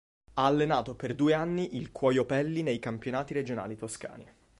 [0.33, 4.27] Ha allenato per due anni il Cuoiopelli nei campionati regionali toscani.